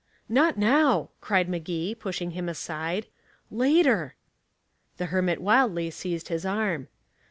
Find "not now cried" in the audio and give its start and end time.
0.27-1.47